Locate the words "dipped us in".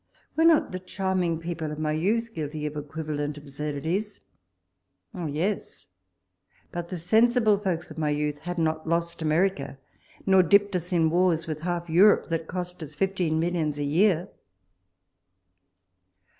10.41-11.11